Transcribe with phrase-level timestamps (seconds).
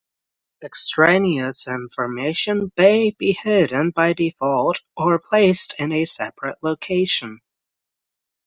[0.63, 7.39] Extraneous information may be hidden by default or placed in a separate location.